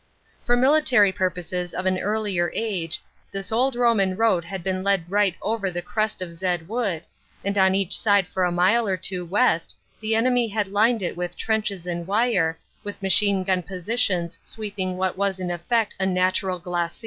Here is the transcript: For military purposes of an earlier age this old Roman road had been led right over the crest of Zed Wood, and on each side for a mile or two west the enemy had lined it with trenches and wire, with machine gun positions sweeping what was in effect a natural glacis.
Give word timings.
For 0.43 0.57
military 0.57 1.11
purposes 1.11 1.75
of 1.75 1.85
an 1.85 1.99
earlier 1.99 2.49
age 2.55 2.99
this 3.31 3.51
old 3.51 3.75
Roman 3.75 4.17
road 4.17 4.43
had 4.45 4.63
been 4.63 4.81
led 4.83 5.05
right 5.11 5.35
over 5.43 5.69
the 5.69 5.83
crest 5.83 6.23
of 6.23 6.33
Zed 6.33 6.67
Wood, 6.67 7.03
and 7.45 7.55
on 7.55 7.75
each 7.75 7.99
side 7.99 8.25
for 8.25 8.43
a 8.43 8.51
mile 8.51 8.87
or 8.87 8.97
two 8.97 9.23
west 9.23 9.77
the 9.99 10.15
enemy 10.15 10.47
had 10.47 10.67
lined 10.67 11.03
it 11.03 11.15
with 11.15 11.37
trenches 11.37 11.85
and 11.85 12.07
wire, 12.07 12.57
with 12.83 13.03
machine 13.03 13.43
gun 13.43 13.61
positions 13.61 14.39
sweeping 14.41 14.97
what 14.97 15.19
was 15.19 15.39
in 15.39 15.51
effect 15.51 15.95
a 15.99 16.07
natural 16.07 16.57
glacis. 16.57 16.99